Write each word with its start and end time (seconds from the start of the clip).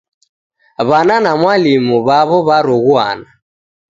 W'ana 0.87 1.15
na 1.23 1.31
mwalimu 1.41 1.95
w'aw'o 2.07 2.37
w'aroghuana 2.47 3.29